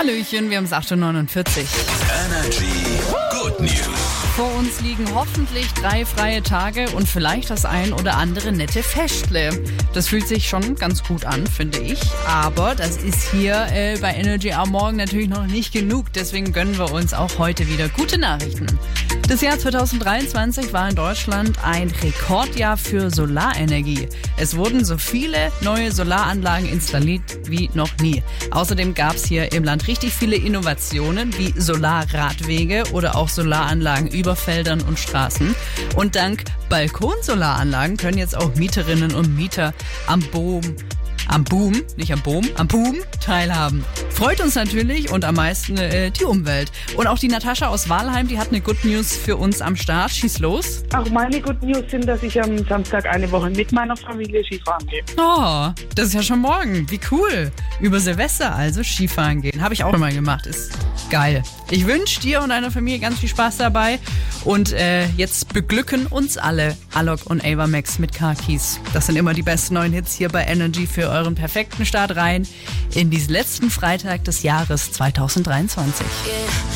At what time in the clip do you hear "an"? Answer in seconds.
11.26-11.46